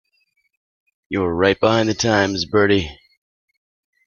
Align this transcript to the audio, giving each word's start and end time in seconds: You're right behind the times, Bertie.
You're 1.09 1.31
right 1.31 1.59
behind 1.59 1.87
the 1.87 1.93
times, 1.93 2.45
Bertie. 2.45 2.89